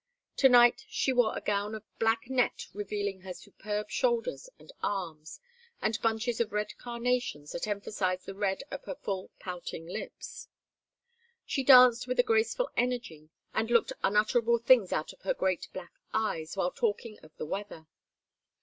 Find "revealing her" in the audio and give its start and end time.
2.73-3.35